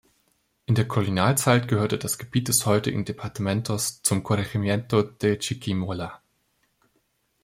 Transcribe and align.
In 0.65 0.73
der 0.73 0.87
Kolonialzeit 0.87 1.67
gehörte 1.67 1.99
das 1.99 2.17
Gebiet 2.17 2.47
des 2.47 2.65
heutigen 2.65 3.05
Departamentos 3.05 4.01
zum 4.01 4.23
"Corregimiento 4.23 5.03
de 5.03 5.37
Chiquimula". 5.37 6.23